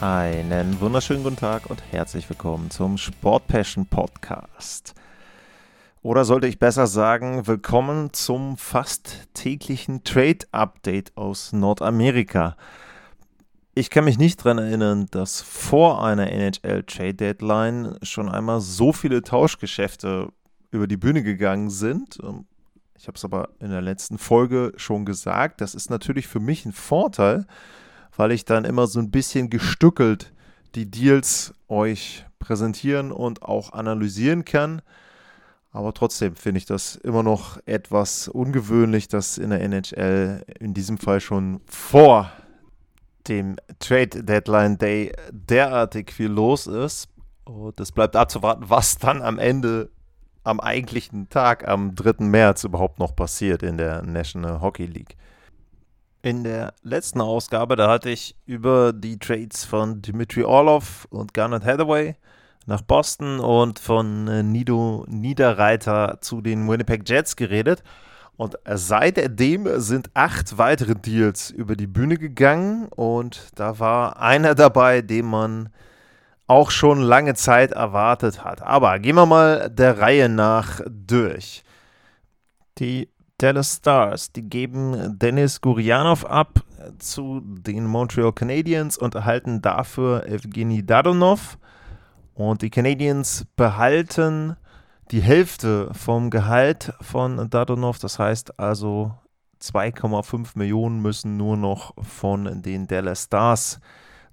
[0.00, 4.94] Einen wunderschönen guten Tag und herzlich willkommen zum Sport Passion Podcast.
[6.00, 12.56] Oder sollte ich besser sagen, willkommen zum fast täglichen Trade Update aus Nordamerika.
[13.74, 18.94] Ich kann mich nicht daran erinnern, dass vor einer NHL Trade Deadline schon einmal so
[18.94, 20.32] viele Tauschgeschäfte
[20.70, 22.18] über die Bühne gegangen sind.
[22.96, 25.60] Ich habe es aber in der letzten Folge schon gesagt.
[25.60, 27.44] Das ist natürlich für mich ein Vorteil,
[28.20, 30.34] weil ich dann immer so ein bisschen gestückelt
[30.74, 34.82] die Deals euch präsentieren und auch analysieren kann.
[35.72, 40.98] Aber trotzdem finde ich das immer noch etwas ungewöhnlich, dass in der NHL in diesem
[40.98, 42.30] Fall schon vor
[43.26, 47.08] dem Trade Deadline Day derartig viel los ist.
[47.44, 49.88] Und es bleibt abzuwarten, was dann am Ende
[50.44, 52.22] am eigentlichen Tag, am 3.
[52.26, 55.16] März überhaupt noch passiert in der National Hockey League.
[56.22, 61.64] In der letzten Ausgabe, da hatte ich über die Trades von Dimitri Orlov und Garnet
[61.64, 62.14] Hathaway
[62.66, 67.82] nach Boston und von äh, Nido Niederreiter zu den Winnipeg Jets geredet.
[68.36, 75.02] Und seitdem sind acht weitere Deals über die Bühne gegangen und da war einer dabei,
[75.02, 75.70] den man
[76.46, 78.60] auch schon lange Zeit erwartet hat.
[78.60, 81.64] Aber gehen wir mal der Reihe nach durch.
[82.78, 83.08] Die
[83.40, 86.62] Dallas Stars, die geben Dennis Gurianov ab
[86.98, 91.56] zu den Montreal Canadiens und erhalten dafür Evgeny Dadonov.
[92.34, 94.56] Und die Canadiens behalten
[95.10, 97.98] die Hälfte vom Gehalt von Dadonov.
[97.98, 99.14] Das heißt also
[99.62, 103.80] 2,5 Millionen müssen nur noch von den Dallas Stars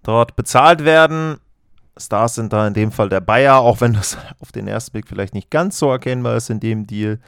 [0.04, 1.38] dort bezahlt werden.
[1.98, 5.08] Stars sind da in dem Fall der Bayer, auch wenn das auf den ersten Blick
[5.08, 7.20] vielleicht nicht ganz so erkennbar ist in dem Deal.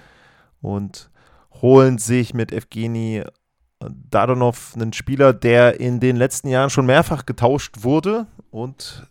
[0.61, 1.09] Und
[1.61, 3.23] holen sich mit Evgeny
[3.79, 9.07] Dadonov einen Spieler, der in den letzten Jahren schon mehrfach getauscht wurde und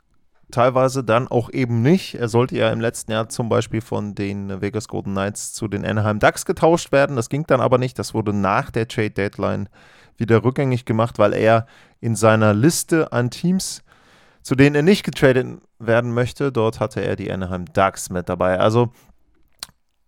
[0.50, 2.14] teilweise dann auch eben nicht.
[2.14, 5.84] Er sollte ja im letzten Jahr zum Beispiel von den Vegas Golden Knights zu den
[5.84, 7.16] Anaheim Ducks getauscht werden.
[7.16, 7.98] Das ging dann aber nicht.
[7.98, 9.68] Das wurde nach der Trade Deadline
[10.16, 11.66] wieder rückgängig gemacht, weil er
[12.00, 13.82] in seiner Liste an Teams,
[14.42, 18.58] zu denen er nicht getradet werden möchte, dort hatte er die Anaheim Ducks mit dabei.
[18.58, 18.92] Also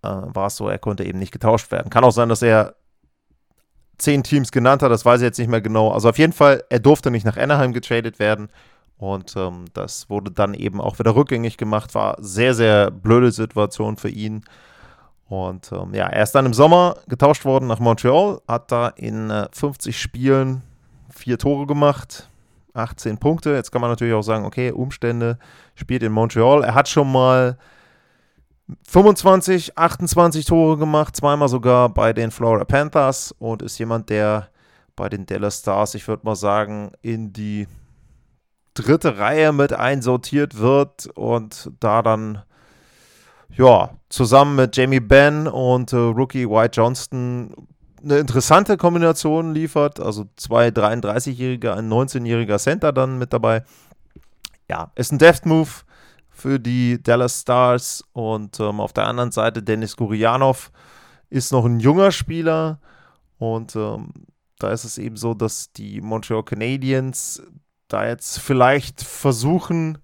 [0.02, 1.90] äh, war es so, er konnte eben nicht getauscht werden.
[1.90, 2.74] Kann auch sein, dass er
[3.98, 5.90] zehn Teams genannt hat, das weiß ich jetzt nicht mehr genau.
[5.90, 8.48] Also auf jeden Fall, er durfte nicht nach Anaheim getradet werden.
[8.96, 11.94] Und ähm, das wurde dann eben auch wieder rückgängig gemacht.
[11.94, 14.44] War sehr, sehr blöde Situation für ihn.
[15.26, 19.30] Und ähm, ja, er ist dann im Sommer getauscht worden nach Montreal, hat da in
[19.30, 20.62] äh, 50 Spielen
[21.08, 22.28] vier Tore gemacht,
[22.74, 23.54] 18 Punkte.
[23.54, 25.38] Jetzt kann man natürlich auch sagen, okay, Umstände,
[25.76, 26.64] spielt in Montreal.
[26.64, 27.56] Er hat schon mal
[28.86, 34.48] 25, 28 Tore gemacht, zweimal sogar bei den Florida Panthers und ist jemand, der
[34.96, 37.66] bei den Dallas Stars, ich würde mal sagen, in die
[38.74, 42.42] dritte Reihe mit einsortiert wird und da dann
[43.56, 47.54] ja, zusammen mit Jamie Benn und äh, Rookie White Johnston
[48.02, 50.00] eine interessante Kombination liefert.
[50.00, 53.64] Also zwei 33-Jährige, ein 19-jähriger Center dann mit dabei.
[54.68, 55.70] Ja, ist ein Death Move
[56.40, 58.04] für die Dallas Stars.
[58.12, 60.72] Und ähm, auf der anderen Seite Dennis Gurianov
[61.28, 62.80] ist noch ein junger Spieler.
[63.38, 64.12] Und ähm,
[64.58, 67.42] da ist es eben so, dass die Montreal Canadiens
[67.88, 69.98] da jetzt vielleicht versuchen,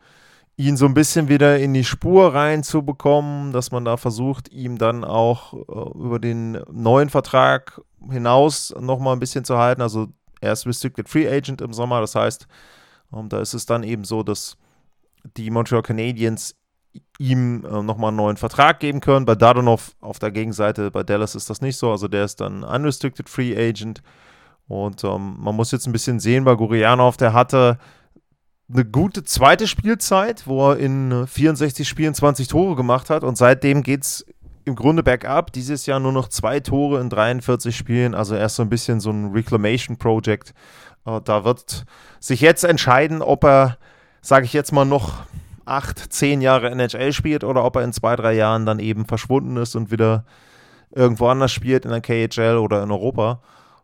[0.57, 5.05] ihn so ein bisschen wieder in die Spur reinzubekommen, dass man da versucht, ihm dann
[5.05, 7.81] auch äh, über den neuen Vertrag
[8.11, 9.83] hinaus nochmal ein bisschen zu halten.
[9.83, 10.09] Also
[10.41, 12.47] er ist Restricted Free Agent im Sommer, das heißt,
[13.13, 14.57] ähm, da ist es dann eben so, dass
[15.37, 16.55] die Montreal Canadiens
[17.19, 19.27] ihm äh, nochmal einen neuen Vertrag geben können.
[19.27, 21.91] Bei Dadonov auf der Gegenseite, bei Dallas ist das nicht so.
[21.91, 24.03] Also der ist dann Unrestricted Free Agent.
[24.69, 27.79] Und ähm, man muss jetzt ein bisschen sehen bei Gurianov, der hatte
[28.73, 33.83] eine gute zweite Spielzeit, wo er in 64 Spielen 20 Tore gemacht hat und seitdem
[33.83, 34.27] geht es
[34.65, 35.53] im Grunde bergab.
[35.53, 39.11] Dieses Jahr nur noch zwei Tore in 43 Spielen, also erst so ein bisschen so
[39.11, 40.53] ein Reclamation Project.
[41.07, 41.85] Äh, da wird
[42.19, 43.79] sich jetzt entscheiden, ob er,
[44.27, 45.23] sage ich jetzt mal, noch
[45.67, 49.57] acht, zehn Jahre NHL spielt oder ob er in zwei, drei Jahren dann eben verschwunden
[49.57, 50.25] ist und wieder
[50.91, 53.41] irgendwo anders spielt, in der KHL oder in Europa.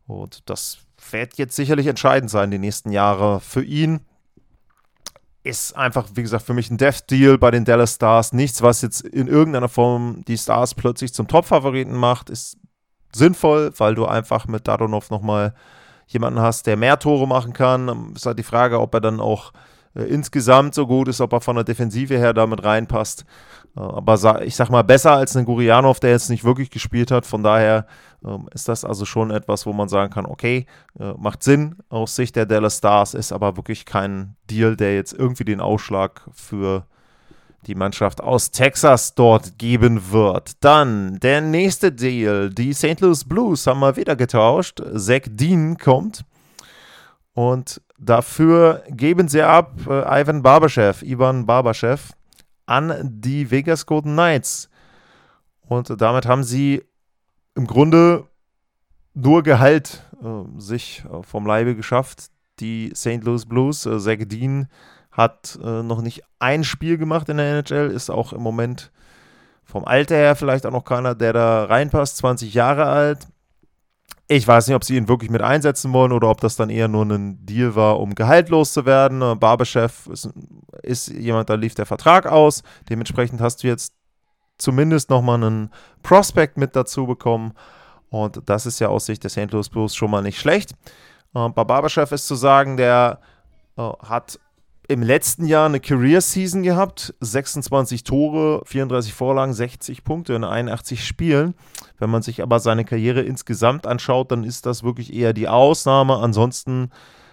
[0.09, 0.79] Und das
[1.13, 4.01] wird jetzt sicherlich entscheidend sein, die nächsten Jahre für ihn
[5.45, 8.33] ist einfach, wie gesagt, für mich ein Death-Deal bei den Dallas Stars.
[8.33, 12.57] Nichts, was jetzt in irgendeiner Form die Stars plötzlich zum Top-Favoriten macht, ist
[13.13, 15.55] sinnvoll, weil du einfach mit Dadonov nochmal
[16.07, 18.13] jemanden hast, der mehr Tore machen kann.
[18.15, 19.53] Ist halt die Frage, ob er dann auch
[19.95, 23.25] äh, insgesamt so gut ist, ob er von der Defensive her damit reinpasst.
[23.77, 27.27] Äh, aber ich sag mal, besser als ein Gurianov, der jetzt nicht wirklich gespielt hat.
[27.27, 27.87] Von daher
[28.25, 30.67] ähm, ist das also schon etwas, wo man sagen kann, okay,
[30.99, 35.13] äh, macht Sinn aus Sicht der Dallas Stars, ist aber wirklich kein Deal, der jetzt
[35.13, 36.87] irgendwie den Ausschlag für
[37.67, 40.65] die Mannschaft aus Texas dort geben wird.
[40.65, 42.51] Dann der nächste Deal.
[42.51, 43.01] Die St.
[43.01, 44.83] Louis Blues haben mal wieder getauscht.
[44.97, 46.25] Zach Dean kommt.
[47.35, 51.99] Und dafür geben sie ab äh, Ivan Barbaschew, Ivan Barbaschew,
[52.67, 54.69] an die Vegas Golden Knights.
[55.63, 56.85] Und damit haben sie
[57.55, 58.25] im Grunde
[59.15, 62.27] nur Gehalt äh, sich äh, vom Leibe geschafft.
[62.61, 63.25] Die St.
[63.25, 64.69] Louis Blues, äh, Zach Dean
[65.11, 68.91] hat äh, noch nicht ein Spiel gemacht in der NHL, ist auch im Moment
[69.65, 73.29] vom Alter her vielleicht auch noch keiner, der da reinpasst, 20 Jahre alt.
[74.29, 76.89] Ich weiß nicht, ob sie ihn wirklich mit einsetzen wollen oder ob das dann eher
[76.89, 79.21] nur ein Deal war, um gehaltlos zu werden.
[79.21, 80.31] Äh, Barberchef ist,
[80.83, 82.63] ist jemand, da lief der Vertrag aus.
[82.89, 83.95] Dementsprechend hast du jetzt
[84.59, 85.71] zumindest nochmal einen
[86.03, 87.53] Prospect mit dazu bekommen.
[88.11, 89.51] Und das ist ja aus Sicht der St.
[89.53, 90.73] Louis Blues schon mal nicht schlecht.
[91.35, 93.21] Äh, bei Barberchef ist zu sagen, der
[93.77, 94.39] äh, hat
[94.93, 97.15] im letzten Jahr eine Career-Season gehabt.
[97.21, 101.55] 26 Tore, 34 Vorlagen, 60 Punkte in 81 Spielen.
[101.99, 106.19] Wenn man sich aber seine Karriere insgesamt anschaut, dann ist das wirklich eher die Ausnahme.
[106.19, 106.91] Ansonsten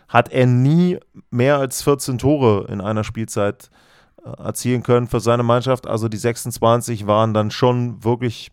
[0.08, 3.70] hat er nie mehr als 14 Tore in einer Spielzeit
[4.24, 5.86] äh, erzielen können für seine Mannschaft.
[5.86, 8.52] Also die 26 waren dann schon wirklich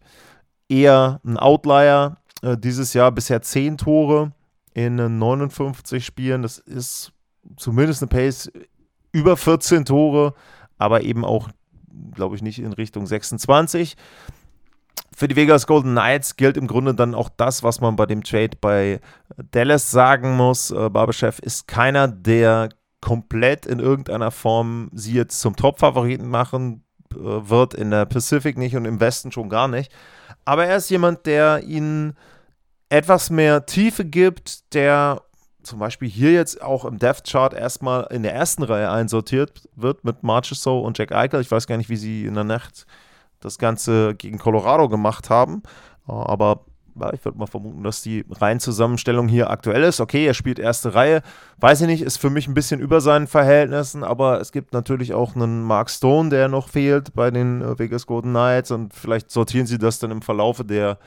[0.69, 2.17] eher ein Outlier.
[2.43, 4.33] Äh, dieses Jahr bisher 10 Tore
[4.75, 6.43] in 59 Spielen.
[6.43, 7.13] Das ist
[7.57, 8.51] zumindest eine Pace
[9.17, 10.35] über 14 Tore,
[10.77, 11.49] aber eben auch,
[12.15, 13.97] glaube ich, nicht in Richtung 26.
[15.17, 18.23] Für die Vegas Golden Knights gilt im Grunde dann auch das, was man bei dem
[18.23, 19.01] Trade bei
[19.51, 20.71] Dallas sagen muss.
[20.71, 22.69] Äh, Barberchef ist keiner, der
[23.01, 26.85] komplett in irgendeiner Form sie jetzt zum Top-Favoriten machen
[27.15, 29.91] äh, wird, in der Pacific nicht und im Westen schon gar nicht.
[30.45, 32.15] Aber er ist jemand, der ihnen
[32.91, 35.23] etwas mehr Tiefe gibt, der
[35.67, 40.05] zum Beispiel hier jetzt auch im Death Chart erstmal in der ersten Reihe einsortiert wird
[40.05, 41.41] mit Marchessault und Jack Eichel.
[41.41, 42.87] Ich weiß gar nicht, wie sie in der Nacht
[43.41, 45.63] das Ganze gegen Colorado gemacht haben,
[46.09, 46.65] äh, aber
[46.99, 50.01] ja, ich würde mal vermuten, dass die Reihenzusammenstellung hier aktuell ist.
[50.01, 51.21] Okay, er spielt erste Reihe.
[51.59, 55.13] Weiß ich nicht, ist für mich ein bisschen über seinen Verhältnissen, aber es gibt natürlich
[55.13, 59.31] auch einen Mark Stone, der noch fehlt bei den äh, Vegas Golden Knights und vielleicht
[59.31, 60.99] sortieren sie das dann im Verlaufe der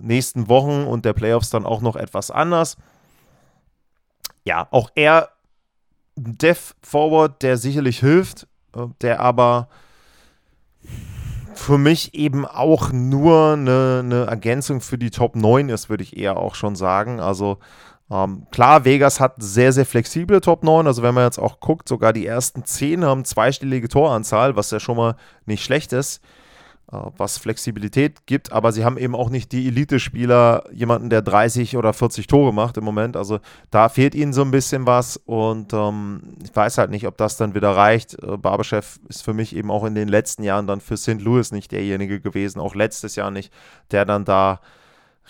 [0.00, 2.76] nächsten Wochen und der Playoffs dann auch noch etwas anders
[4.48, 5.28] ja, auch er
[6.16, 9.68] Dev Forward, der sicherlich hilft, äh, der aber
[11.54, 16.16] für mich eben auch nur eine, eine, Ergänzung für die Top 9 ist, würde ich
[16.16, 17.20] eher auch schon sagen.
[17.20, 17.58] Also
[18.10, 20.86] ähm, klar, Vegas hat sehr, sehr flexible Top 9.
[20.86, 24.80] Also wenn man jetzt auch guckt, sogar die ersten 10 haben zweistellige Toranzahl, was ja
[24.80, 26.22] schon mal nicht schlecht ist.
[26.90, 31.76] Äh, was Flexibilität gibt, aber sie haben eben auch nicht die Elite-Spieler, jemanden, der 30
[31.76, 33.14] oder 40 Tore macht im Moment.
[33.14, 33.40] Also
[33.70, 37.36] da fehlt ihnen so ein bisschen was und ähm, ich weiß halt nicht, ob das
[37.36, 38.14] dann wieder reicht.
[38.22, 41.20] Äh, Barberchef ist für mich eben auch in den letzten Jahren dann für St.
[41.20, 43.52] Louis nicht derjenige gewesen, auch letztes Jahr nicht,
[43.90, 44.60] der dann da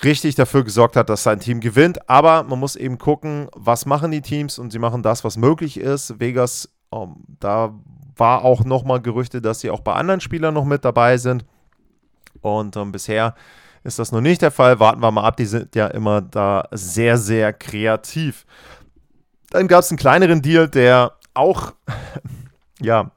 [0.04, 2.08] richtig dafür gesorgt hat, dass sein Team gewinnt.
[2.08, 5.80] Aber man muss eben gucken, was machen die Teams und sie machen das, was möglich
[5.80, 6.20] ist.
[6.20, 7.74] Vegas, ähm, da
[8.18, 11.44] war auch nochmal Gerüchte, dass sie auch bei anderen Spielern noch mit dabei sind.
[12.40, 13.34] Und ähm, bisher
[13.84, 14.80] ist das noch nicht der Fall.
[14.80, 15.36] Warten wir mal ab.
[15.36, 18.46] Die sind ja immer da sehr, sehr kreativ.
[19.50, 21.72] Dann gab es einen kleineren Deal, der auch,
[22.80, 23.10] ja,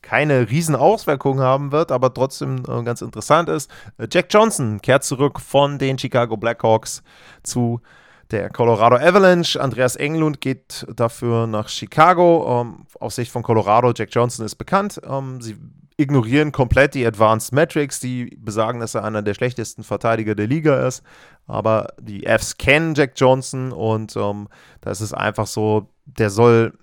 [0.00, 3.70] keine riesen Auswirkungen haben wird, aber trotzdem äh, ganz interessant ist.
[4.10, 7.02] Jack Johnson kehrt zurück von den Chicago Blackhawks
[7.42, 7.82] zu
[8.30, 9.60] der Colorado Avalanche.
[9.60, 12.62] Andreas Englund geht dafür nach Chicago.
[12.62, 15.00] Ähm, aus Sicht von Colorado, Jack Johnson ist bekannt.
[15.08, 15.56] Ähm, sie
[15.96, 20.86] ignorieren komplett die Advanced Metrics, die besagen, dass er einer der schlechtesten Verteidiger der Liga
[20.86, 21.02] ist.
[21.46, 24.48] Aber die Fs kennen Jack Johnson und ähm,
[24.80, 26.78] da ist es einfach so, der soll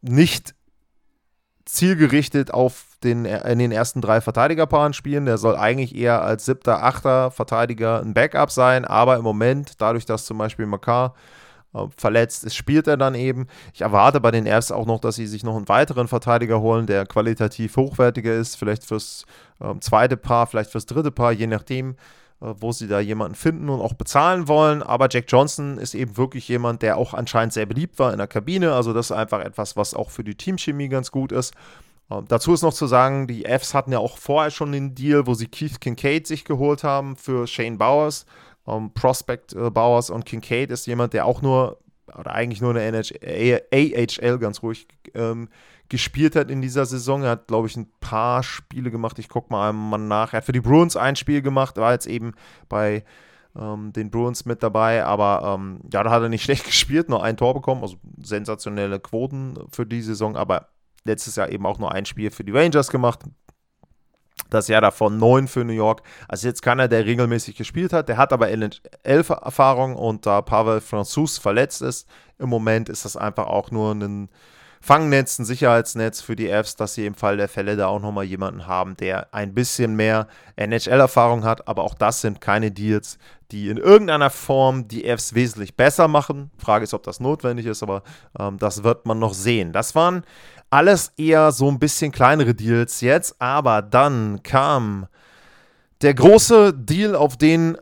[0.00, 0.54] nicht
[1.64, 5.26] zielgerichtet auf den, in den ersten drei Verteidigerpaaren spielen.
[5.26, 10.06] Der soll eigentlich eher als siebter, achter Verteidiger ein Backup sein, aber im Moment, dadurch,
[10.06, 11.14] dass zum Beispiel Makar
[11.74, 13.46] äh, verletzt ist, spielt er dann eben.
[13.72, 16.86] Ich erwarte bei den Fs auch noch, dass sie sich noch einen weiteren Verteidiger holen,
[16.86, 19.24] der qualitativ hochwertiger ist, vielleicht fürs
[19.60, 21.96] äh, zweite Paar, vielleicht fürs dritte Paar, je nachdem,
[22.42, 24.82] äh, wo sie da jemanden finden und auch bezahlen wollen.
[24.82, 28.26] Aber Jack Johnson ist eben wirklich jemand, der auch anscheinend sehr beliebt war in der
[28.26, 28.74] Kabine.
[28.74, 31.54] Also das ist einfach etwas, was auch für die Teamchemie ganz gut ist.
[32.18, 35.26] Ähm, dazu ist noch zu sagen, die Fs hatten ja auch vorher schon den Deal,
[35.26, 38.26] wo sie Keith Kincaid sich geholt haben für Shane Bowers.
[38.66, 41.78] Ähm, Prospect äh, Bowers und Kincaid ist jemand, der auch nur,
[42.16, 43.12] oder eigentlich nur eine NH
[43.72, 45.48] AHL ganz ruhig ähm,
[45.88, 47.22] gespielt hat in dieser Saison.
[47.22, 49.18] Er hat, glaube ich, ein paar Spiele gemacht.
[49.18, 50.32] Ich gucke mal einmal nach.
[50.32, 52.32] Er hat für die Bruins ein Spiel gemacht, war jetzt eben
[52.68, 53.04] bei
[53.58, 55.04] ähm, den Bruins mit dabei.
[55.04, 57.82] Aber ähm, ja, da hat er nicht schlecht gespielt, nur ein Tor bekommen.
[57.82, 60.36] Also sensationelle Quoten für die Saison.
[60.36, 60.68] Aber
[61.04, 63.20] letztes Jahr eben auch nur ein Spiel für die Rangers gemacht.
[64.50, 66.02] Das Jahr davon neun für New York.
[66.28, 68.08] Also jetzt keiner, der regelmäßig gespielt hat.
[68.08, 73.46] Der hat aber NHL-Erfahrung und da Pavel Franzus verletzt ist, im Moment ist das einfach
[73.46, 74.28] auch nur ein
[74.84, 78.24] Fangnetz, ein Sicherheitsnetz für die Fs, dass sie im Fall der Fälle da auch nochmal
[78.24, 81.68] jemanden haben, der ein bisschen mehr NHL-Erfahrung hat.
[81.68, 83.16] Aber auch das sind keine Deals,
[83.52, 86.50] die in irgendeiner Form die Fs wesentlich besser machen.
[86.58, 88.02] Frage ist, ob das notwendig ist, aber
[88.36, 89.72] ähm, das wird man noch sehen.
[89.72, 90.24] Das waren
[90.68, 95.06] alles eher so ein bisschen kleinere Deals jetzt, aber dann kam
[96.00, 97.78] der große Deal, auf den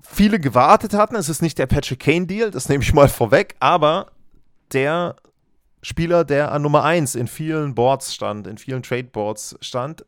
[0.00, 1.14] viele gewartet hatten.
[1.14, 4.06] Es ist nicht der Patrick Kane Deal, das nehme ich mal vorweg, aber
[4.72, 5.16] der
[5.82, 10.04] Spieler, der an Nummer 1 in vielen Boards stand, in vielen Tradeboards stand.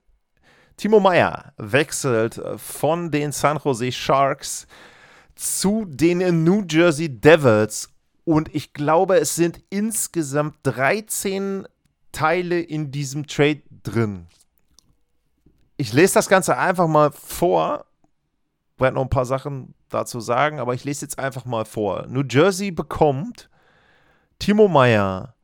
[0.76, 4.66] Timo Meyer wechselt von den San Jose Sharks
[5.34, 7.90] zu den New Jersey Devils.
[8.24, 11.66] Und ich glaube, es sind insgesamt 13
[12.12, 14.26] Teile in diesem Trade drin.
[15.76, 17.86] Ich lese das Ganze einfach mal vor.
[18.76, 22.06] Ich werde noch ein paar Sachen dazu sagen, aber ich lese jetzt einfach mal vor.
[22.08, 23.48] New Jersey bekommt
[24.38, 25.34] Timo Meyer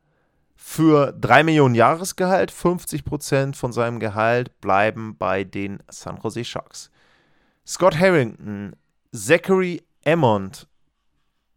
[0.69, 2.53] für 3 Millionen Jahresgehalt.
[2.53, 6.91] 50% von seinem Gehalt bleiben bei den San Jose Sharks.
[7.67, 8.77] Scott Harrington,
[9.11, 10.69] Zachary Emmond,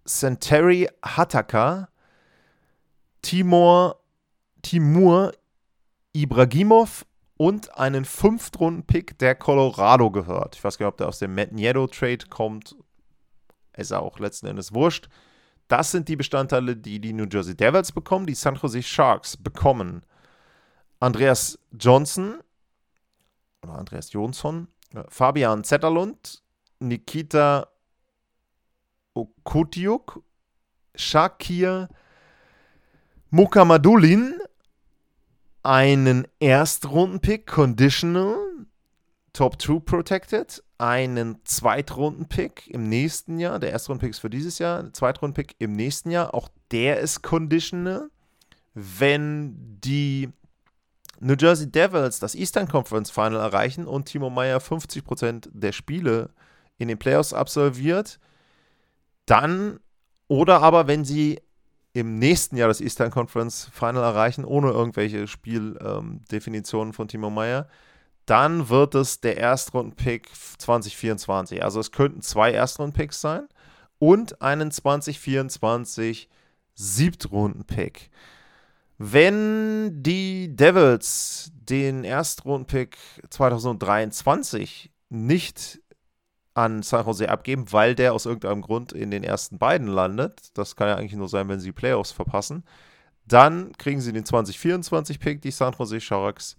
[0.06, 1.90] Santeri Hataka,
[3.22, 4.02] Timor,
[4.62, 5.34] Timur
[6.14, 10.56] Ibragimov und einen Fünftrunden-Pick, der Colorado gehört.
[10.56, 12.78] Ich weiß gar nicht, ob der aus dem Matt Nieto-Trade kommt.
[13.76, 15.10] Ist auch letzten Endes wurscht.
[15.72, 18.26] Das sind die Bestandteile, die die New Jersey Devils bekommen.
[18.26, 20.06] Die San Jose Sharks bekommen
[21.00, 22.42] Andreas Johnson
[23.64, 26.44] oder Andreas Jonsson, äh, Fabian Zetterlund,
[26.80, 27.70] Nikita
[29.14, 30.22] Okutiuk,
[30.94, 31.88] Shakir
[33.30, 34.42] Mukamadulin,
[35.64, 38.36] einen Erstrunden-Pick, Conditional,
[39.32, 43.60] Top 2 Protected, einen Zweitrunden-Pick im nächsten Jahr.
[43.60, 46.34] Der Erstrunden-Pick ist für dieses Jahr, Zweitrunden-Pick im nächsten Jahr.
[46.34, 48.10] Auch der ist conditional.
[48.74, 50.30] Wenn die
[51.20, 56.32] New Jersey Devils das Eastern Conference Final erreichen und Timo Meyer 50% der Spiele
[56.80, 58.20] in den Playoffs absolviert,
[59.28, 59.80] dann
[60.28, 61.40] oder aber wenn sie
[61.94, 67.68] im nächsten Jahr das Eastern Conference Final erreichen, ohne irgendwelche Spieldefinitionen ähm, von Timo Meyer,
[68.26, 71.64] dann wird es der Erstrunden-Pick 2024.
[71.64, 73.48] Also es könnten zwei Erstrunden-Picks sein
[74.00, 76.30] und einen 2024
[76.76, 78.10] Siebtrunden-Pick.
[78.98, 82.98] Wenn die Devils den Erstrunden-Pick
[83.30, 85.82] 2023 nicht
[86.54, 90.76] an San Jose abgeben, weil der aus irgendeinem Grund in den ersten beiden landet, das
[90.76, 92.64] kann ja eigentlich nur sein, wenn sie Playoffs verpassen,
[93.26, 96.58] dann kriegen sie den 2024-Pick, die San Jose Sharks,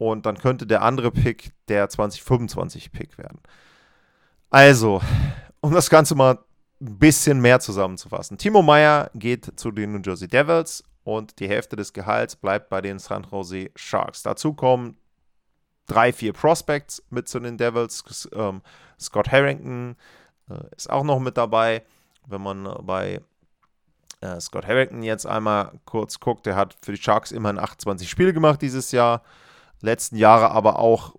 [0.00, 3.38] und dann könnte der andere Pick der 2025-Pick werden.
[4.48, 5.02] Also,
[5.60, 6.38] um das Ganze mal
[6.80, 8.38] ein bisschen mehr zusammenzufassen.
[8.38, 12.80] Timo Meyer geht zu den New Jersey Devils und die Hälfte des Gehalts bleibt bei
[12.80, 14.22] den San Jose Sharks.
[14.22, 14.96] Dazu kommen
[15.86, 18.26] drei, vier Prospects mit zu den Devils.
[18.32, 18.62] Ähm,
[18.98, 19.96] Scott Harrington
[20.48, 21.82] äh, ist auch noch mit dabei.
[22.26, 23.20] Wenn man bei
[24.22, 28.32] äh, Scott Harrington jetzt einmal kurz guckt, der hat für die Sharks immerhin 28 Spiele
[28.32, 29.22] gemacht dieses Jahr
[29.80, 31.14] letzten Jahre aber auch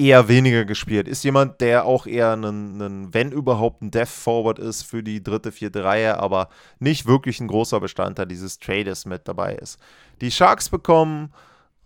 [0.00, 1.06] eher weniger gespielt.
[1.06, 5.52] Ist jemand, der auch eher ein, wenn überhaupt, ein Death Forward ist für die dritte,
[5.52, 6.48] vierte Reihe, aber
[6.78, 9.78] nicht wirklich ein großer Bestandteil dieses Trades mit dabei ist.
[10.22, 11.34] Die Sharks bekommen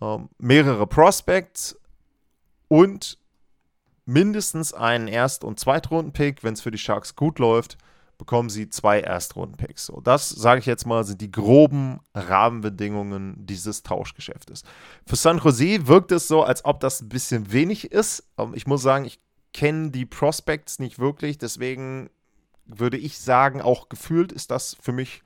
[0.01, 1.77] ähm, mehrere Prospects
[2.69, 3.17] und
[4.05, 6.43] mindestens einen Erst- und Zweitrunden-Pick.
[6.43, 7.77] Wenn es für die Sharks gut läuft,
[8.17, 9.85] bekommen sie zwei Erstrunden-Picks.
[9.85, 14.63] So, das, sage ich jetzt mal, sind die groben Rahmenbedingungen dieses Tauschgeschäftes.
[15.05, 18.27] Für San Jose wirkt es so, als ob das ein bisschen wenig ist.
[18.37, 19.19] Ähm, ich muss sagen, ich
[19.53, 22.09] kenne die Prospects nicht wirklich, deswegen
[22.65, 25.21] würde ich sagen, auch gefühlt ist das für mich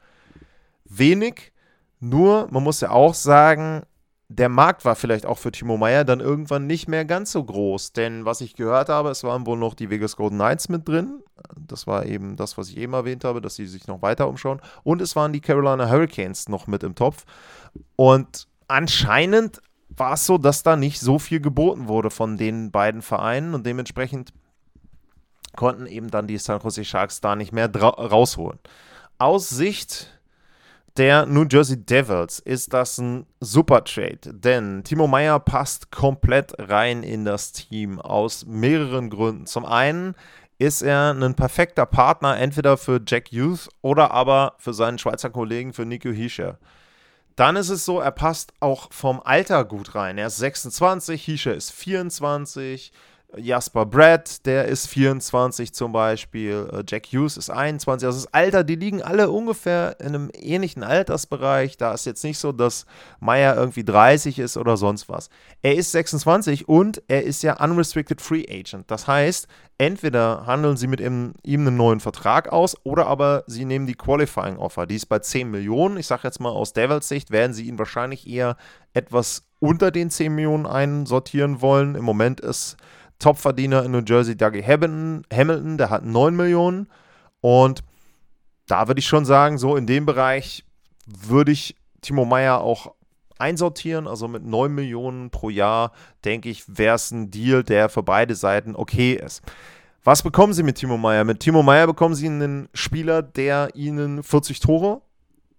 [0.86, 1.52] wenig.
[2.00, 3.84] Nur, man muss ja auch sagen,
[4.32, 7.94] der Markt war vielleicht auch für Timo Meyer dann irgendwann nicht mehr ganz so groß.
[7.94, 11.24] Denn was ich gehört habe, es waren wohl noch die Vegas Golden Knights mit drin.
[11.58, 14.62] Das war eben das, was ich eben erwähnt habe, dass sie sich noch weiter umschauen.
[14.84, 17.26] Und es waren die Carolina Hurricanes noch mit im Topf.
[17.96, 23.02] Und anscheinend war es so, dass da nicht so viel geboten wurde von den beiden
[23.02, 24.32] Vereinen und dementsprechend
[25.56, 28.60] konnten eben dann die San Jose Sharks da nicht mehr rausholen.
[29.18, 30.19] Aus Sicht
[31.00, 37.04] der New Jersey Devils ist das ein super Trade, denn Timo Meyer passt komplett rein
[37.04, 39.46] in das Team aus mehreren Gründen.
[39.46, 40.14] Zum einen
[40.58, 45.72] ist er ein perfekter Partner entweder für Jack Hughes oder aber für seinen Schweizer Kollegen
[45.72, 46.60] für Nico Hischer.
[47.38, 50.18] Dann ist es so, er passt auch vom Alter gut rein.
[50.18, 52.92] Er ist 26, Hischer ist 24.
[53.38, 58.06] Jasper Brad, der ist 24 zum Beispiel, äh, Jack Hughes ist 21.
[58.08, 61.78] Also das Alter, die liegen alle ungefähr in einem ähnlichen Altersbereich.
[61.78, 62.88] Da ist jetzt nicht so, dass
[63.20, 65.30] Meyer irgendwie 30 ist oder sonst was.
[65.62, 68.90] Er ist 26 und er ist ja Unrestricted Free Agent.
[68.90, 73.66] Das heißt, entweder handeln sie mit ihm, ihm einen neuen Vertrag aus oder aber sie
[73.66, 74.88] nehmen die Qualifying Offer.
[74.88, 75.98] Die ist bei 10 Millionen.
[75.98, 78.58] Ich sage jetzt mal aus Devils Sicht, werden sie ihn wahrscheinlich eher
[78.94, 81.94] etwas unter den 10 Millionen einsortieren wollen.
[81.94, 82.76] Im Moment ist
[83.20, 86.88] Topverdiener in New Jersey, Dougie Hamilton, der hat 9 Millionen.
[87.42, 87.84] Und
[88.68, 90.64] da würde ich schon sagen, so in dem Bereich
[91.06, 92.94] würde ich Timo Meyer auch
[93.38, 94.08] einsortieren.
[94.08, 95.92] Also mit 9 Millionen pro Jahr,
[96.24, 99.42] denke ich, wäre es ein Deal, der für beide Seiten okay ist.
[100.04, 101.26] Was bekommen Sie mit Timo Meyer?
[101.26, 105.02] Mit Timo Meyer bekommen Sie einen Spieler, der Ihnen 40 Tore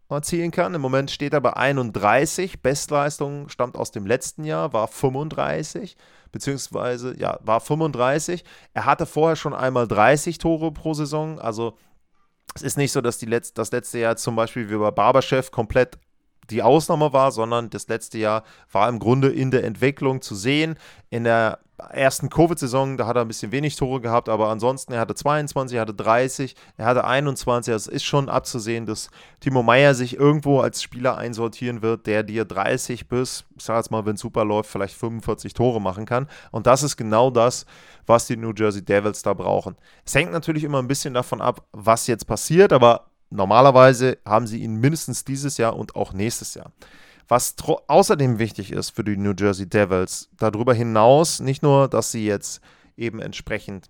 [0.08, 0.74] erzielen kann.
[0.74, 2.62] Im Moment steht er bei 31.
[2.62, 5.96] Bestleistung stammt aus dem letzten Jahr, war 35
[6.32, 8.44] beziehungsweise ja, war 35.
[8.74, 11.38] Er hatte vorher schon einmal 30 Tore pro Saison.
[11.38, 11.76] Also
[12.54, 15.50] es ist nicht so, dass die Letz das letzte Jahr zum Beispiel wie bei Barberchef
[15.50, 15.98] komplett
[16.50, 20.76] die Ausnahme war, sondern das letzte Jahr war im Grunde in der Entwicklung zu sehen.
[21.10, 21.58] In der
[21.90, 25.76] ersten Covid-Saison, da hat er ein bisschen wenig Tore gehabt, aber ansonsten, er hatte 22,
[25.76, 27.74] er hatte 30, er hatte 21.
[27.74, 29.10] Es ist schon abzusehen, dass
[29.40, 33.90] Timo Meyer sich irgendwo als Spieler einsortieren wird, der dir 30 bis, ich sag jetzt
[33.90, 36.28] mal, wenn es super läuft, vielleicht 45 Tore machen kann.
[36.50, 37.66] Und das ist genau das,
[38.06, 39.76] was die New Jersey Devils da brauchen.
[40.04, 44.62] Es hängt natürlich immer ein bisschen davon ab, was jetzt passiert, aber normalerweise haben sie
[44.62, 46.72] ihn mindestens dieses Jahr und auch nächstes Jahr.
[47.28, 47.54] Was
[47.86, 52.60] außerdem wichtig ist für die New Jersey Devils, darüber hinaus nicht nur, dass sie jetzt
[52.96, 53.86] eben entsprechend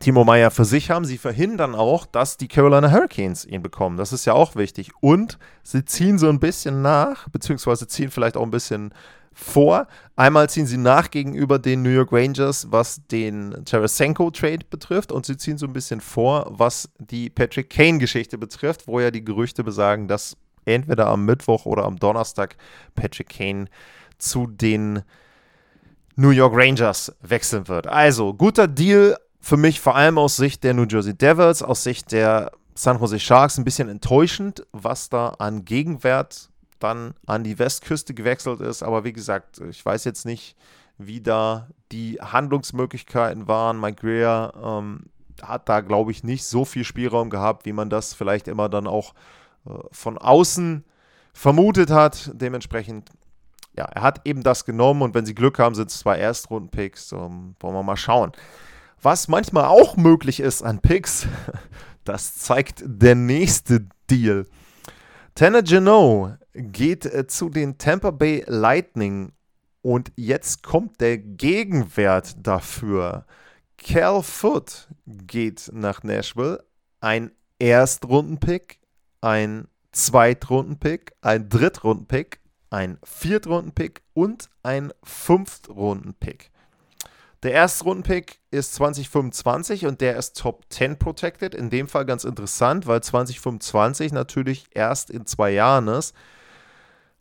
[0.00, 3.96] Timo Meyer für sich haben, sie verhindern auch, dass die Carolina Hurricanes ihn bekommen.
[3.96, 4.90] Das ist ja auch wichtig.
[5.00, 8.92] Und sie ziehen so ein bisschen nach, beziehungsweise ziehen vielleicht auch ein bisschen
[9.34, 9.86] vor.
[10.16, 15.36] Einmal ziehen sie nach gegenüber den New York Rangers, was den Tarasenko-Trade betrifft, und sie
[15.36, 20.08] ziehen so ein bisschen vor, was die Patrick Kane-Geschichte betrifft, wo ja die Gerüchte besagen,
[20.08, 22.56] dass entweder am Mittwoch oder am Donnerstag
[22.94, 23.66] Patrick Kane
[24.18, 25.02] zu den
[26.14, 27.86] New York Rangers wechseln wird.
[27.86, 32.12] Also, guter Deal für mich, vor allem aus Sicht der New Jersey Devils, aus Sicht
[32.12, 36.51] der San Jose Sharks ein bisschen enttäuschend, was da an Gegenwert
[36.82, 38.82] dann an die Westküste gewechselt ist.
[38.82, 40.56] Aber wie gesagt, ich weiß jetzt nicht,
[40.98, 43.80] wie da die Handlungsmöglichkeiten waren.
[43.80, 45.04] Mike Greer ähm,
[45.42, 48.86] hat da, glaube ich, nicht so viel Spielraum gehabt, wie man das vielleicht immer dann
[48.86, 49.14] auch
[49.66, 50.84] äh, von außen
[51.32, 52.30] vermutet hat.
[52.34, 53.10] Dementsprechend,
[53.76, 57.12] ja, er hat eben das genommen und wenn sie Glück haben, sind es zwei Erstrunden-Picks.
[57.12, 58.32] Um, wollen wir mal schauen.
[59.00, 61.26] Was manchmal auch möglich ist an Picks,
[62.04, 64.46] das zeigt der nächste Deal.
[65.34, 69.32] Tanner Geno geht äh, zu den Tampa Bay Lightning
[69.82, 73.26] und jetzt kommt der Gegenwert dafür.
[73.78, 76.64] Cal Foot geht nach Nashville,
[77.00, 78.82] ein Erstrundenpick
[79.22, 86.50] ein Zweitrunden-Pick, ein Drittrunden-Pick, ein Viertrunden-Pick und ein Fünftrunden-Pick.
[87.42, 91.54] Der Erstrunden-Pick ist 2025 und der ist Top 10 protected.
[91.54, 96.14] In dem Fall ganz interessant, weil 2025 natürlich erst in zwei Jahren ist.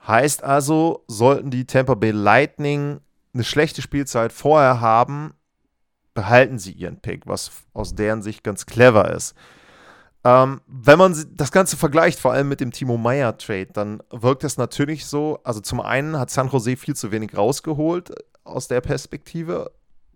[0.07, 3.01] Heißt also, sollten die Tampa Bay Lightning
[3.33, 5.33] eine schlechte Spielzeit vorher haben,
[6.13, 9.35] behalten sie ihren Pick, was aus deren Sicht ganz clever ist.
[10.23, 14.43] Ähm, wenn man das Ganze vergleicht, vor allem mit dem Timo Meyer Trade, dann wirkt
[14.43, 18.11] es natürlich so, also zum einen hat San Jose viel zu wenig rausgeholt
[18.43, 19.71] aus der Perspektive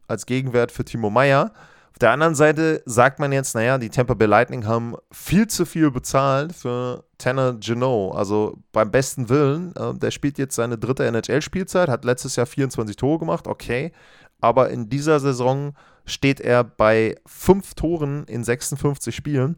[0.08, 1.54] als Gegenwert für Timo Meyer.
[1.96, 5.66] Auf der anderen Seite sagt man jetzt, naja, die Tampa Bay Lightning haben viel zu
[5.66, 8.12] viel bezahlt für Tanner Geno.
[8.12, 12.98] Also beim besten Willen, äh, der spielt jetzt seine dritte NHL-Spielzeit, hat letztes Jahr 24
[12.98, 13.94] Tore gemacht, okay.
[14.42, 15.74] Aber in dieser Saison
[16.06, 19.56] steht er bei fünf Toren in 56 Spielen.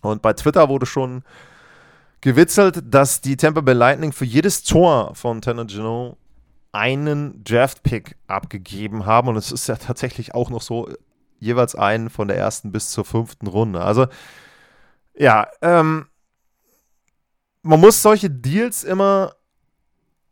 [0.00, 1.24] Und bei Twitter wurde schon
[2.20, 6.18] gewitzelt, dass die Tampa Bay Lightning für jedes Tor von Tanner Geno
[6.70, 9.26] einen Draft-Pick abgegeben haben.
[9.26, 10.88] Und es ist ja tatsächlich auch noch so,
[11.38, 13.80] jeweils einen von der ersten bis zur fünften Runde.
[13.80, 14.06] Also
[15.14, 16.06] ja, ähm,
[17.62, 19.32] man muss solche Deals immer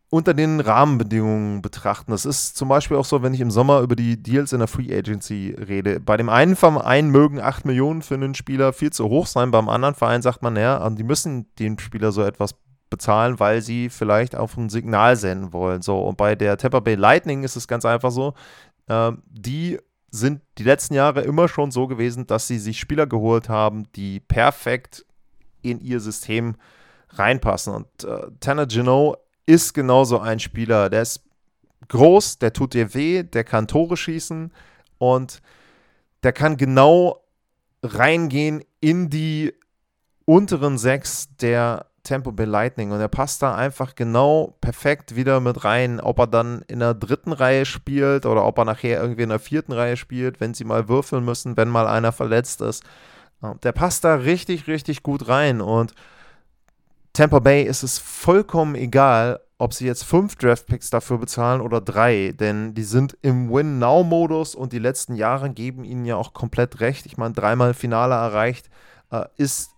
[0.08, 2.12] unter den Rahmenbedingungen betrachten.
[2.12, 4.68] Das ist zum Beispiel auch so, wenn ich im Sommer über die Deals in der
[4.68, 5.98] Free Agency rede.
[5.98, 9.68] Bei dem einen Verein mögen 8 Millionen für einen Spieler viel zu hoch sein, beim
[9.68, 12.54] anderen Verein sagt man, naja, die müssen den Spieler so etwas
[12.88, 15.82] bezahlen, weil sie vielleicht auf ein Signal senden wollen.
[15.82, 18.34] So, und bei der Tampa Bay Lightning ist es ganz einfach so,
[18.86, 19.78] äh, die
[20.10, 24.20] sind die letzten Jahre immer schon so gewesen, dass sie sich Spieler geholt haben, die
[24.20, 25.04] perfekt
[25.62, 26.56] in ihr System
[27.10, 27.74] reinpassen.
[27.74, 29.16] Und äh, Tanner Geno
[29.46, 30.90] ist genauso ein Spieler.
[30.90, 31.22] Der ist
[31.88, 34.52] groß, der tut dir weh, der kann Tore schießen
[34.98, 35.42] und
[36.22, 37.22] der kann genau
[37.82, 39.52] reingehen in die
[40.24, 45.64] unteren sechs der Tempo Bay Lightning und er passt da einfach genau perfekt wieder mit
[45.64, 46.00] rein.
[46.00, 49.38] Ob er dann in der dritten Reihe spielt oder ob er nachher irgendwie in der
[49.38, 52.84] vierten Reihe spielt, wenn sie mal würfeln müssen, wenn mal einer verletzt ist.
[53.62, 55.92] Der passt da richtig, richtig gut rein und
[57.12, 62.34] Tampa Bay ist es vollkommen egal, ob sie jetzt fünf Draftpicks dafür bezahlen oder drei,
[62.38, 67.06] denn die sind im Win-Now-Modus und die letzten Jahre geben ihnen ja auch komplett recht.
[67.06, 68.68] Ich meine, dreimal Finale erreicht
[69.10, 69.75] äh, ist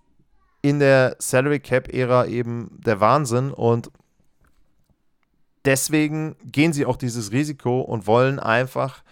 [0.62, 3.90] in der Salary Cap Ära eben der Wahnsinn und
[5.64, 9.02] deswegen gehen sie auch dieses Risiko und wollen einfach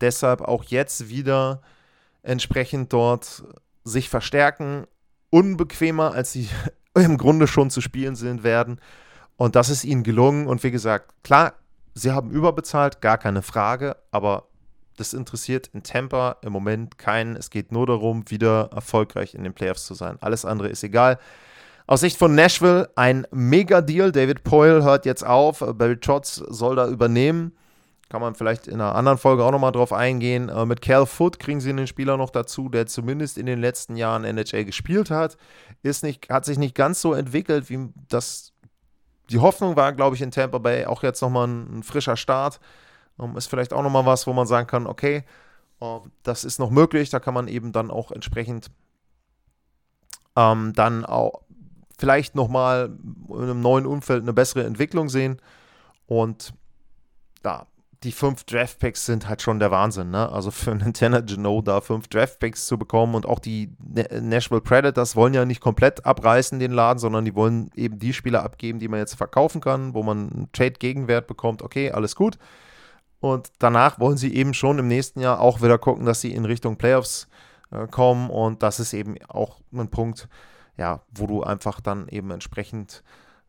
[0.00, 1.62] deshalb auch jetzt wieder
[2.22, 3.44] entsprechend dort
[3.84, 4.86] sich verstärken,
[5.30, 6.48] unbequemer als sie
[6.94, 8.80] im Grunde schon zu spielen sind werden.
[9.36, 10.46] Und das ist ihnen gelungen.
[10.46, 11.54] Und wie gesagt, klar,
[11.94, 14.49] sie haben überbezahlt, gar keine Frage, aber
[14.96, 17.36] das interessiert in Tampa im Moment keinen.
[17.36, 20.18] Es geht nur darum, wieder erfolgreich in den Playoffs zu sein.
[20.20, 21.18] Alles andere ist egal.
[21.86, 24.12] Aus Sicht von Nashville ein Mega-Deal.
[24.12, 25.58] David Poyle hört jetzt auf.
[25.58, 27.52] Barry Trotz soll da übernehmen.
[28.10, 30.48] Kann man vielleicht in einer anderen Folge auch nochmal drauf eingehen.
[30.48, 33.96] Äh, mit Cal Foot kriegen sie einen Spieler noch dazu, der zumindest in den letzten
[33.96, 35.36] Jahren NHL gespielt hat.
[35.82, 38.52] Ist nicht, hat sich nicht ganz so entwickelt, wie das
[39.30, 42.58] die Hoffnung war, glaube ich, in Tampa Bay auch jetzt nochmal ein, ein frischer Start.
[43.20, 45.24] Ähm, ist vielleicht auch nochmal was, wo man sagen kann, okay,
[45.80, 48.70] äh, das ist noch möglich, da kann man eben dann auch entsprechend
[50.36, 51.42] ähm, dann auch
[51.98, 52.96] vielleicht nochmal
[53.28, 55.40] in einem neuen Umfeld eine bessere Entwicklung sehen.
[56.06, 56.54] Und
[57.44, 57.66] ja,
[58.02, 60.10] die fünf Draftpicks sind halt schon der Wahnsinn.
[60.10, 60.30] Ne?
[60.30, 63.70] Also für Tanner Geno da fünf Draftpicks zu bekommen und auch die
[64.20, 68.42] Nashville Predators wollen ja nicht komplett abreißen den Laden, sondern die wollen eben die Spieler
[68.42, 71.60] abgeben, die man jetzt verkaufen kann, wo man einen Trade-Gegenwert bekommt.
[71.62, 72.38] Okay, alles gut.
[73.20, 76.46] Und danach wollen sie eben schon im nächsten Jahr auch wieder gucken, dass sie in
[76.46, 77.28] Richtung Playoffs
[77.70, 78.30] äh, kommen.
[78.30, 80.28] Und das ist eben auch ein Punkt,
[80.76, 83.02] ja, wo du einfach dann eben entsprechend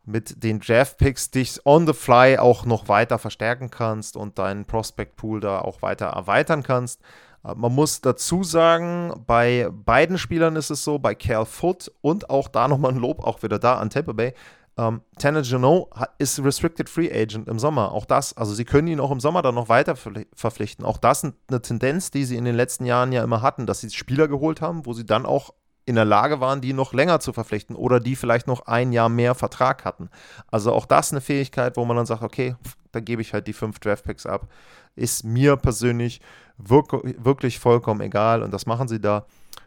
[0.04, 5.40] mit den Draft-Picks dich on the fly auch noch weiter verstärken kannst und deinen Prospect-Pool
[5.40, 7.02] da auch weiter erweitern kannst.
[7.46, 12.30] Äh, man muss dazu sagen, bei beiden Spielern ist es so, bei Cal Foot und
[12.30, 14.34] auch da nochmal ein Lob, auch wieder da an Tampa Bay,
[14.78, 17.92] ähm, Tanner Janot ist Restricted Free Agent im Sommer.
[17.92, 20.86] Auch das, also sie können ihn auch im Sommer dann noch weiter verpflichten.
[20.86, 23.82] Auch das ist eine Tendenz, die sie in den letzten Jahren ja immer hatten, dass
[23.82, 25.54] sie Spieler geholt haben, wo sie dann auch
[25.86, 29.10] in der Lage waren, die noch länger zu verpflichten oder die vielleicht noch ein Jahr
[29.10, 30.10] mehr Vertrag hatten.
[30.48, 32.56] Also auch das eine Fähigkeit, wo man dann sagt, okay,
[32.92, 34.48] dann gebe ich halt die fünf Draftpicks ab.
[34.96, 36.22] Ist mir persönlich
[36.58, 39.26] wirklich vollkommen egal und das machen sie da.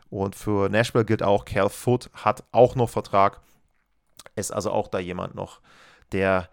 [0.08, 3.40] Und für Nashville gilt auch, Cal Foot hat auch noch Vertrag
[4.37, 5.60] ist also auch da jemand noch,
[6.12, 6.48] der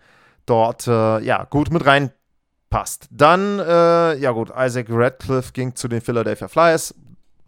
[0.45, 3.07] dort äh, ja gut mit reinpasst.
[3.11, 6.93] Dann, äh, ja gut, Isaac Radcliffe ging zu den Philadelphia Flyers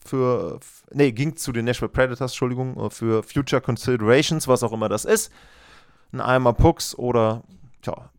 [0.05, 0.59] für,
[0.91, 5.05] nee, ging zu den Nashville Predators, Entschuldigung, äh, für Future Considerations, was auch immer das
[5.05, 5.31] ist.
[6.11, 7.43] Ein Eimer Pucks oder,
[7.81, 8.09] tja,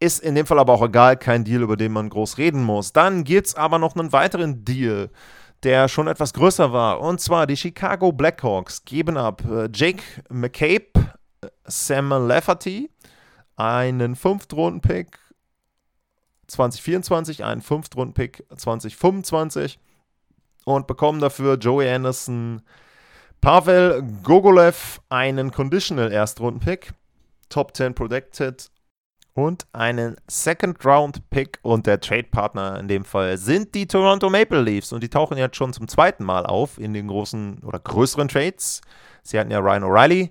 [0.00, 2.92] ist in dem Fall aber auch egal, kein Deal, über den man groß reden muss.
[2.92, 5.10] Dann gibt es aber noch einen weiteren Deal,
[5.64, 7.00] der schon etwas größer war.
[7.00, 10.92] Und zwar die Chicago Blackhawks geben ab äh, Jake McCabe,
[11.64, 12.90] Sam Lafferty,
[13.56, 15.18] einen Fünftrunden-Pick
[16.46, 19.78] 2024, einen Fünftrunden-Pick 2025
[20.64, 22.62] und bekommen dafür Joey Anderson,
[23.40, 26.92] Pavel Gogolev einen Conditional Erstrundenpick,
[27.48, 28.70] Top 10 Protected
[29.34, 34.28] und einen Second Round Pick und der Trade Partner in dem Fall sind die Toronto
[34.28, 37.78] Maple Leafs und die tauchen jetzt schon zum zweiten Mal auf in den großen oder
[37.78, 38.80] größeren Trades.
[39.22, 40.30] Sie hatten ja Ryan O'Reilly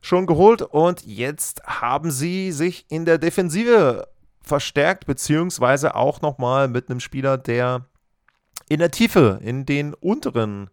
[0.00, 4.08] schon geholt und jetzt haben sie sich in der Defensive
[4.42, 7.86] verstärkt, beziehungsweise auch nochmal mit einem Spieler, der
[8.68, 10.70] in der Tiefe, in den unteren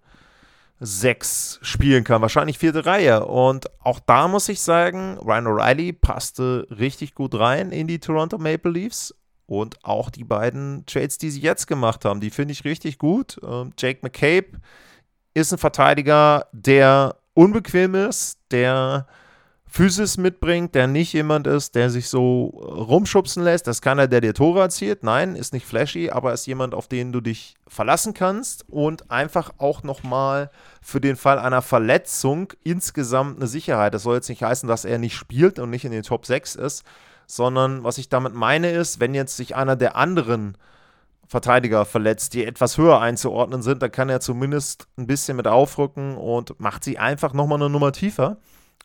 [0.79, 3.25] sechs spielen kann, wahrscheinlich vierte Reihe.
[3.25, 8.37] Und auch da muss ich sagen, Ryan O'Reilly passte richtig gut rein in die Toronto
[8.37, 9.15] Maple Leafs.
[9.47, 13.39] Und auch die beiden Trades, die sie jetzt gemacht haben, die finde ich richtig gut.
[13.43, 14.59] Ähm, Jake McCabe
[15.33, 19.05] ist ein Verteidiger, der unbequem ist, der
[19.69, 23.67] Physis mitbringt, der nicht jemand ist, der sich so äh, rumschubsen lässt.
[23.67, 25.03] Das ist keiner, der dir Tore erzielt.
[25.03, 29.51] Nein, ist nicht flashy, aber ist jemand, auf den du dich verlassen kannst und einfach
[29.59, 30.49] auch nochmal
[30.81, 33.93] für den Fall einer Verletzung insgesamt eine Sicherheit.
[33.93, 36.55] Das soll jetzt nicht heißen, dass er nicht spielt und nicht in den Top 6
[36.55, 36.85] ist,
[37.27, 40.57] sondern was ich damit meine ist, wenn jetzt sich einer der anderen
[41.27, 46.15] Verteidiger verletzt, die etwas höher einzuordnen sind, dann kann er zumindest ein bisschen mit aufrücken
[46.15, 48.37] und macht sie einfach nochmal eine Nummer tiefer.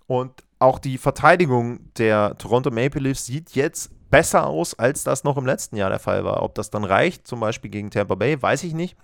[0.06, 5.36] Und auch die Verteidigung der Toronto Maple Leafs sieht jetzt besser aus, als das noch
[5.36, 6.42] im letzten Jahr der Fall war.
[6.42, 8.96] Ob das dann reicht, zum Beispiel gegen Tampa Bay, weiß ich nicht.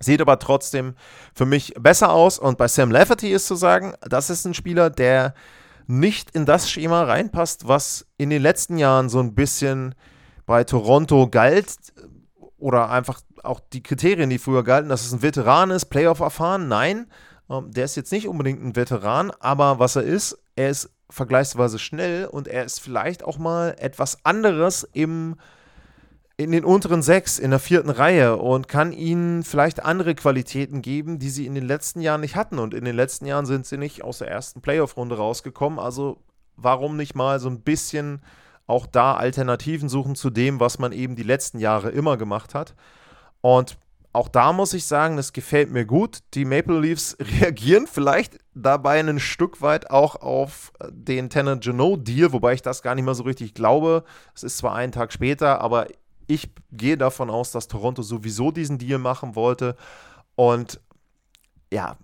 [0.00, 0.94] Sieht aber trotzdem
[1.34, 2.38] für mich besser aus.
[2.38, 5.34] Und bei Sam Lafferty ist zu sagen, das ist ein Spieler, der
[5.86, 9.94] nicht in das Schema reinpasst, was in den letzten Jahren so ein bisschen
[10.46, 11.76] bei Toronto galt.
[12.58, 16.68] Oder einfach auch die Kriterien, die früher galten, dass es ein Veteran ist, Playoff erfahren.
[16.68, 17.06] Nein,
[17.48, 21.78] ähm, der ist jetzt nicht unbedingt ein Veteran, aber was er ist, er ist vergleichsweise
[21.78, 25.36] schnell und er ist vielleicht auch mal etwas anderes im,
[26.36, 31.18] in den unteren sechs, in der vierten Reihe und kann ihnen vielleicht andere Qualitäten geben,
[31.18, 32.58] die sie in den letzten Jahren nicht hatten.
[32.58, 35.78] Und in den letzten Jahren sind sie nicht aus der ersten Playoff-Runde rausgekommen.
[35.78, 36.18] Also
[36.56, 38.20] warum nicht mal so ein bisschen
[38.68, 42.74] auch da Alternativen suchen zu dem, was man eben die letzten Jahre immer gemacht hat.
[43.40, 43.78] Und
[44.12, 46.18] auch da muss ich sagen, das gefällt mir gut.
[46.34, 52.52] Die Maple Leafs reagieren vielleicht dabei ein Stück weit auch auf den Tanner Janot-Deal, wobei
[52.52, 54.04] ich das gar nicht mal so richtig glaube.
[54.34, 55.86] Es ist zwar einen Tag später, aber
[56.26, 59.76] ich gehe davon aus, dass Toronto sowieso diesen Deal machen wollte.
[60.34, 60.78] Und
[61.72, 61.96] ja,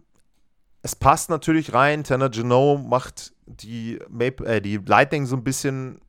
[0.80, 2.04] es passt natürlich rein.
[2.04, 6.00] Tanner Janot macht die, Maple, äh, die Lightning so ein bisschen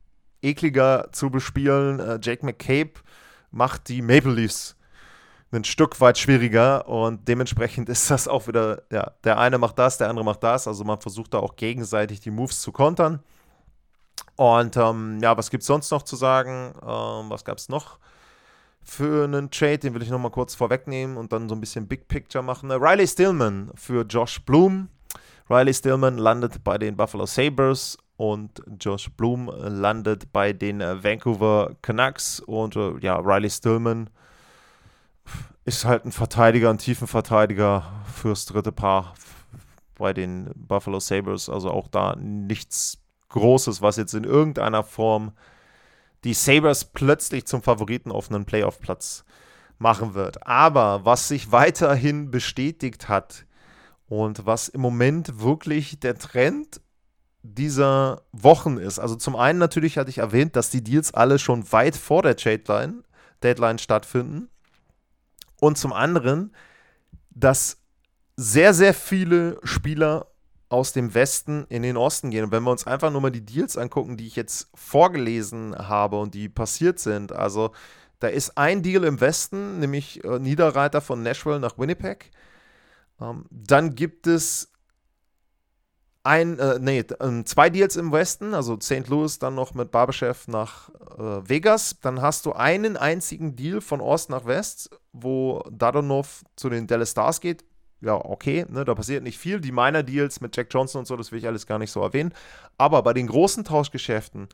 [0.42, 2.00] ekliger zu bespielen.
[2.00, 2.92] Äh, Jake McCabe
[3.50, 4.76] macht die Maple Leafs
[5.52, 9.98] ein Stück weit schwieriger und dementsprechend ist das auch wieder, ja, der eine macht das,
[9.98, 10.68] der andere macht das.
[10.68, 13.20] Also man versucht da auch gegenseitig die Moves zu kontern.
[14.36, 16.72] Und ähm, ja, was gibt es sonst noch zu sagen?
[16.82, 17.98] Ähm, was gab es noch
[18.82, 19.78] für einen Trade?
[19.78, 22.70] Den will ich nochmal kurz vorwegnehmen und dann so ein bisschen Big Picture machen.
[22.70, 24.88] Riley Stillman für Josh Bloom.
[25.48, 32.40] Riley Stillman landet bei den Buffalo Sabres und Josh Bloom landet bei den Vancouver Canucks.
[32.40, 34.10] Und äh, ja, Riley Stillman
[35.64, 39.14] ist halt ein Verteidiger, ein tiefen Verteidiger fürs dritte Paar
[39.98, 41.48] bei den Buffalo Sabres.
[41.48, 42.98] Also auch da nichts
[43.28, 45.32] Großes, was jetzt in irgendeiner Form
[46.24, 49.24] die Sabres plötzlich zum Favoriten auf einen Playoff-Platz
[49.78, 50.46] machen wird.
[50.46, 53.44] Aber was sich weiterhin bestätigt hat
[54.08, 56.80] und was im Moment wirklich der Trend
[57.54, 58.98] dieser Wochen ist.
[58.98, 62.34] Also zum einen natürlich hatte ich erwähnt, dass die Deals alle schon weit vor der
[62.34, 63.04] Deadline,
[63.42, 64.48] Deadline stattfinden.
[65.60, 66.54] Und zum anderen,
[67.30, 67.78] dass
[68.36, 70.26] sehr, sehr viele Spieler
[70.68, 72.44] aus dem Westen in den Osten gehen.
[72.44, 76.18] Und wenn wir uns einfach nur mal die Deals angucken, die ich jetzt vorgelesen habe
[76.18, 77.70] und die passiert sind, also
[78.18, 82.30] da ist ein Deal im Westen, nämlich äh, Niederreiter von Nashville nach Winnipeg.
[83.20, 84.72] Ähm, dann gibt es
[86.26, 89.08] ein, äh, nee, äh, zwei Deals im Westen, also St.
[89.08, 91.96] Louis dann noch mit Barberchef nach äh, Vegas.
[92.02, 97.12] Dann hast du einen einzigen Deal von Ost nach West, wo Dadonov zu den Dallas
[97.12, 97.64] Stars geht.
[98.00, 99.60] Ja, okay, ne, da passiert nicht viel.
[99.60, 102.02] Die Minor Deals mit Jack Johnson und so, das will ich alles gar nicht so
[102.02, 102.34] erwähnen.
[102.76, 104.48] Aber bei den großen Tauschgeschäften,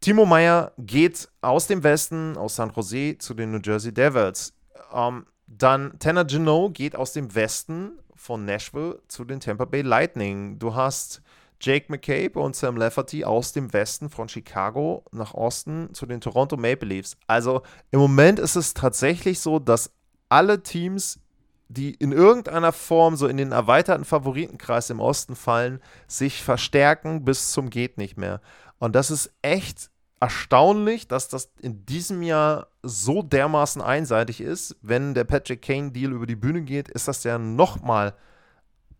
[0.00, 4.52] Timo Meyer geht aus dem Westen, aus San Jose, zu den New Jersey Devils.
[4.92, 10.58] Ähm, dann Tanner Geno geht aus dem Westen von Nashville zu den Tampa Bay Lightning.
[10.58, 11.22] Du hast
[11.60, 16.56] Jake McCabe und Sam Lafferty aus dem Westen von Chicago nach Osten zu den Toronto
[16.56, 17.16] Maple Leafs.
[17.26, 19.90] Also im Moment ist es tatsächlich so, dass
[20.28, 21.20] alle Teams,
[21.68, 27.52] die in irgendeiner Form so in den erweiterten Favoritenkreis im Osten fallen, sich verstärken bis
[27.52, 28.40] zum geht nicht mehr.
[28.78, 34.76] Und das ist echt erstaunlich, dass das in diesem Jahr so dermaßen einseitig ist.
[34.80, 38.14] Wenn der Patrick Kane Deal über die Bühne geht, ist das ja nochmal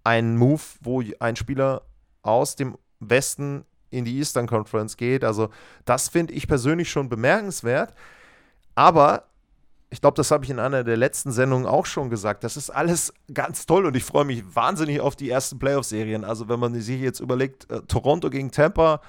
[0.05, 1.83] ein Move, wo ein Spieler
[2.23, 5.25] aus dem Westen in die Eastern Conference geht.
[5.25, 5.49] Also
[5.85, 7.95] das finde ich persönlich schon bemerkenswert.
[8.75, 9.25] Aber
[9.89, 12.45] ich glaube, das habe ich in einer der letzten Sendungen auch schon gesagt.
[12.45, 16.25] Das ist alles ganz toll und ich freue mich wahnsinnig auf die ersten Playoff-Serien.
[16.25, 19.01] Also wenn man sich jetzt überlegt, äh, Toronto gegen Tampa,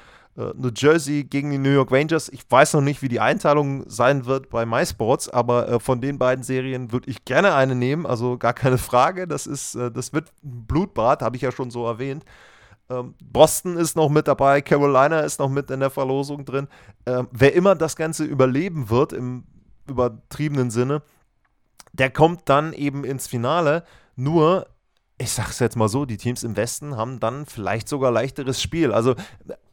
[0.55, 2.29] New Jersey gegen die New York Rangers.
[2.29, 6.19] Ich weiß noch nicht, wie die Einteilung sein wird bei MySports, aber äh, von den
[6.19, 8.05] beiden Serien würde ich gerne eine nehmen.
[8.05, 9.27] Also gar keine Frage.
[9.27, 12.23] Das ist, äh, das wird ein Blutbad, habe ich ja schon so erwähnt.
[12.89, 16.67] Ähm, Boston ist noch mit dabei, Carolina ist noch mit in der Verlosung drin.
[17.05, 19.43] Ähm, wer immer das Ganze überleben wird, im
[19.87, 21.01] übertriebenen Sinne,
[21.93, 23.83] der kommt dann eben ins Finale.
[24.15, 24.67] Nur
[25.17, 28.91] ich sag's jetzt mal so, die Teams im Westen haben dann vielleicht sogar leichteres Spiel.
[28.91, 29.15] Also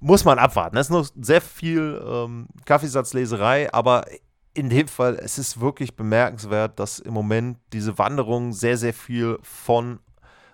[0.00, 0.76] muss man abwarten.
[0.76, 4.06] Es ist noch sehr viel ähm, Kaffeesatzleserei, aber
[4.54, 9.38] in dem Fall, es ist wirklich bemerkenswert, dass im Moment diese Wanderung sehr, sehr viel
[9.42, 9.98] von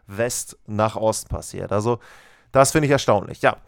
[0.06, 1.70] West nach Ost passiert.
[1.70, 2.00] Also,
[2.50, 3.42] das finde ich erstaunlich.
[3.42, 3.58] Ja,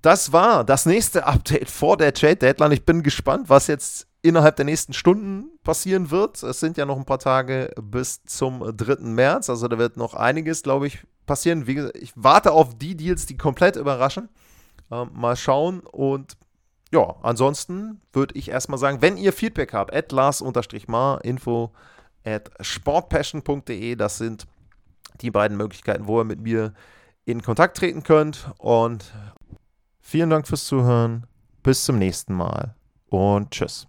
[0.00, 2.72] das war das nächste Update vor der Trade Deadline.
[2.72, 6.42] Ich bin gespannt, was jetzt innerhalb der nächsten Stunden passieren wird.
[6.42, 8.96] Es sind ja noch ein paar Tage bis zum 3.
[9.00, 11.66] März, also da wird noch einiges, glaube ich, passieren.
[11.66, 14.28] Wie gesagt, ich warte auf die Deals, die komplett überraschen.
[14.90, 16.36] Ähm, mal schauen und
[16.92, 21.72] ja, ansonsten würde ich erstmal sagen, wenn ihr Feedback habt, at lars-mar, info
[22.24, 24.46] at sportpassion.de, das sind
[25.20, 26.74] die beiden Möglichkeiten, wo ihr mit mir
[27.24, 28.50] in Kontakt treten könnt.
[28.58, 29.12] Und
[30.00, 31.26] vielen Dank fürs Zuhören.
[31.62, 32.76] Bis zum nächsten Mal
[33.08, 33.88] und tschüss.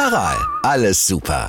[0.00, 1.44] Aral, alles super.